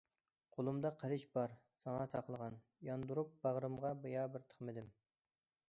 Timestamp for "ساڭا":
1.83-2.07